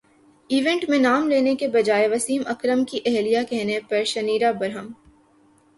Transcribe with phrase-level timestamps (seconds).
[0.49, 4.91] event میں نام لینے کے بجائے وسیم اکرم کی اہلیہ کہنے پر شنیرا برہم